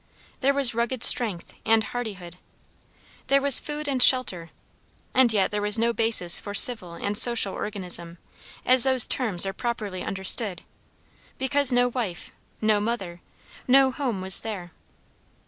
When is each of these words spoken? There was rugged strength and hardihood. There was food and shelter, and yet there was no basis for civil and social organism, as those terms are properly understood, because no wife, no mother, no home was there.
There 0.39 0.55
was 0.55 0.73
rugged 0.73 1.03
strength 1.03 1.53
and 1.63 1.83
hardihood. 1.83 2.39
There 3.27 3.39
was 3.39 3.59
food 3.59 3.87
and 3.87 4.01
shelter, 4.01 4.49
and 5.13 5.31
yet 5.31 5.51
there 5.51 5.61
was 5.61 5.77
no 5.77 5.93
basis 5.93 6.39
for 6.39 6.55
civil 6.55 6.93
and 6.95 7.15
social 7.15 7.53
organism, 7.53 8.17
as 8.65 8.81
those 8.83 9.05
terms 9.05 9.45
are 9.45 9.53
properly 9.53 10.01
understood, 10.01 10.63
because 11.37 11.71
no 11.71 11.87
wife, 11.87 12.31
no 12.61 12.79
mother, 12.81 13.21
no 13.67 13.91
home 13.91 14.21
was 14.21 14.39
there. 14.39 14.71